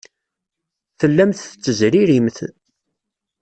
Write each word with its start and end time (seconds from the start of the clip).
Tellamt 0.99 1.39
tettezririmt. 1.47 2.37